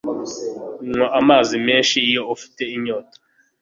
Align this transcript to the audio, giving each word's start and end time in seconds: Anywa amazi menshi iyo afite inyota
Anywa 0.83 1.07
amazi 1.19 1.55
menshi 1.67 1.97
iyo 2.09 2.21
afite 2.33 2.61
inyota 2.75 3.17